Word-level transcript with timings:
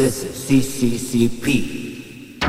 This 0.00 0.24
is 0.24 0.32
CCCP. 0.48 2.40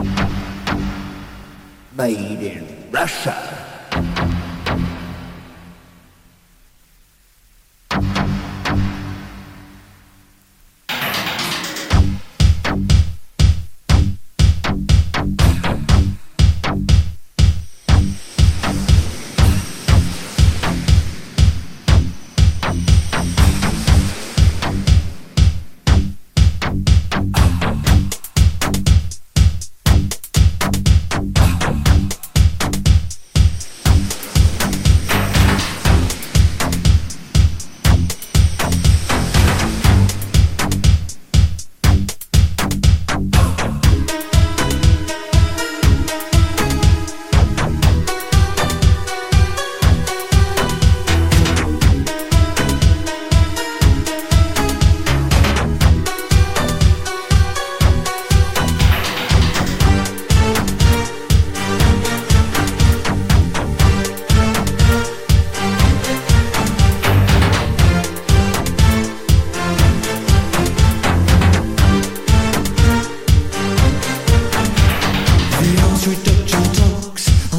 Made 1.97 2.43
in 2.43 2.89
Russia. 2.89 3.70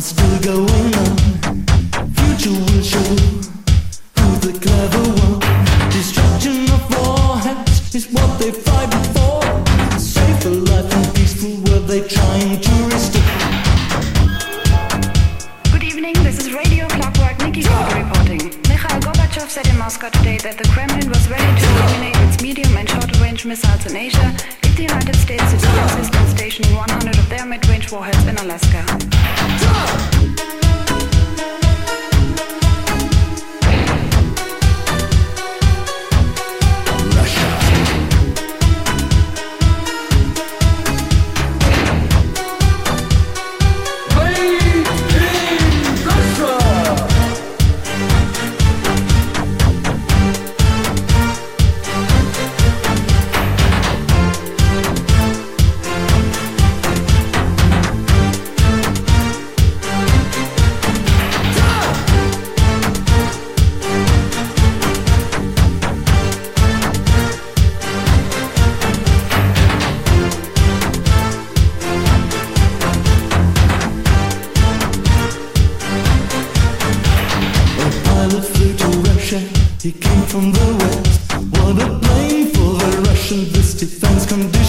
still 0.02 0.38
going 0.40 0.94
on. 1.04 1.16
Future 2.18 2.50
will 2.50 2.82
show 2.82 2.98
who's 4.18 4.38
the 4.42 4.52
clever 4.60 5.04
one. 5.22 5.38
Destruction 5.90 6.66
of 6.74 6.82
is 7.94 8.10
what 8.10 8.38
they 8.40 8.50
fight 8.50 8.90
for. 9.14 9.38
And 9.94 11.14
peaceful 11.14 11.54
world 11.64 11.86
they 11.86 12.00
trying 12.08 12.60
to 12.60 12.74
restore. 12.90 13.22
Good 15.70 15.84
evening, 15.84 16.14
this 16.24 16.38
is 16.40 16.52
Radio 16.52 16.88
Clockwork 16.88 17.38
Nikki 17.38 17.62
reporting. 17.94 18.42
Mikhail 18.68 18.98
Gorbachev 19.06 19.48
said 19.48 19.68
in 19.68 19.78
Moscow 19.78 20.08
today 20.08 20.38
that 20.38 20.58
the 20.58 20.68
Kremlin 20.74 21.08
was 21.08 21.30
ready 21.30 21.52
to 21.60 21.66
eliminate 21.78 22.16
its 22.26 22.42
medium 22.42 22.76
and 22.76 22.88
short-range 22.88 23.44
missiles 23.44 23.86
in 23.86 23.94
Asia 23.96 24.34
if 24.64 24.76
the 24.76 24.82
United 24.82 25.14
States 25.14 25.52
Station 26.52 26.76
100 26.76 27.18
of 27.18 27.28
their 27.30 27.46
mid-range 27.46 27.90
warheads 27.92 28.26
in 28.26 28.36
Alaska. 28.36 29.11
He 79.82 79.90
came 79.90 80.22
from 80.26 80.52
the 80.52 80.76
west. 80.78 81.32
What 81.58 81.82
a 81.82 81.98
blame 81.98 82.46
for 82.54 82.78
the 82.78 83.02
Russian. 83.08 83.50
This 83.52 83.74
defense 83.74 84.26
condition. 84.26 84.61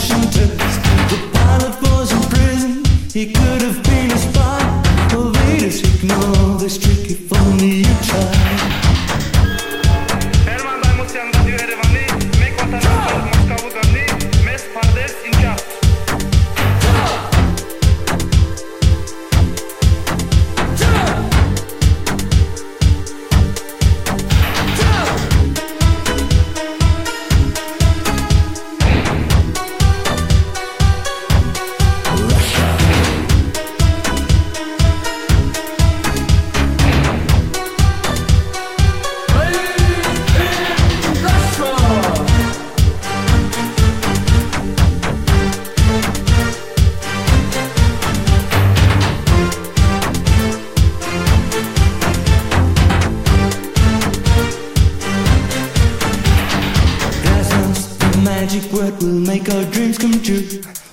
word 58.83 59.01
will 59.01 59.19
make 59.31 59.49
our 59.49 59.66
dreams 59.71 59.97
come 59.97 60.19
true. 60.21 60.45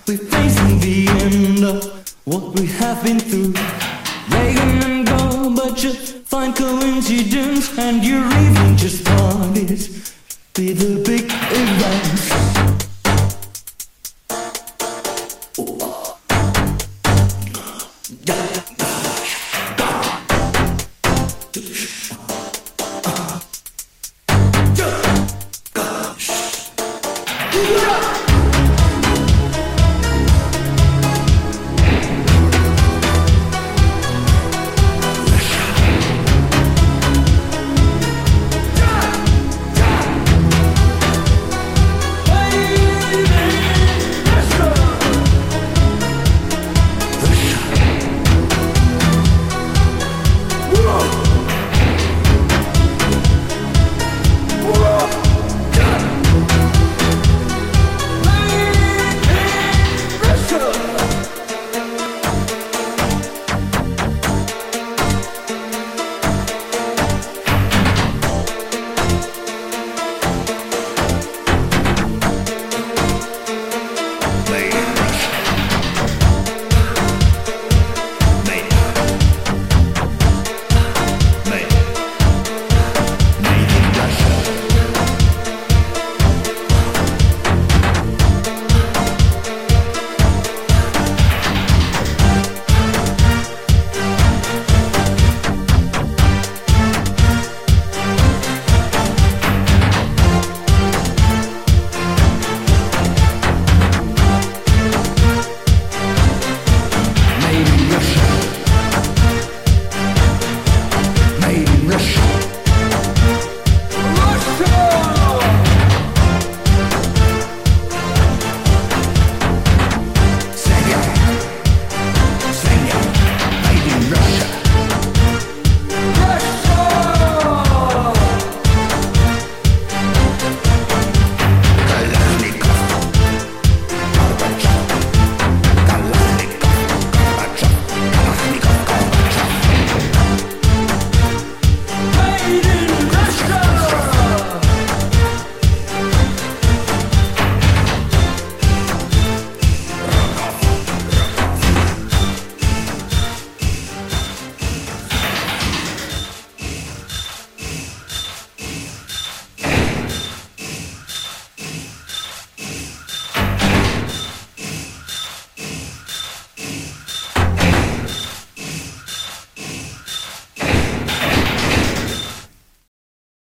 We're 0.07 0.19
facing 0.19 0.79
the 0.81 1.09
end 1.09 1.65
of 1.65 2.15
what 2.25 2.55
we 2.59 2.67
have 2.67 3.03
been 3.03 3.19
through. 3.19 3.53
Megan 4.31 4.83
and 4.89 5.07
go, 5.07 5.55
but 5.55 5.83
you 5.83 5.93
find 5.93 6.55
coincidence 6.55 7.79
and 7.79 8.05
you're 8.05 8.27
even 8.27 8.77
just 8.77 9.05
parties 9.05 10.15
be 10.55 10.73
the 10.73 11.03
big 11.05 11.25
events. 11.27 12.50